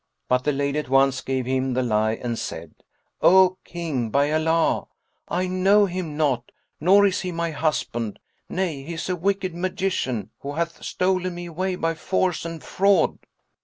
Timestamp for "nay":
8.49-8.81